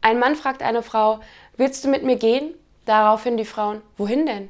Ein 0.00 0.18
Mann 0.18 0.36
fragt 0.36 0.62
eine 0.62 0.82
Frau, 0.82 1.20
willst 1.56 1.84
du 1.84 1.88
mit 1.88 2.04
mir 2.04 2.16
gehen? 2.16 2.54
Daraufhin 2.84 3.36
die 3.36 3.44
Frauen, 3.44 3.82
wohin 3.96 4.26
denn? 4.26 4.48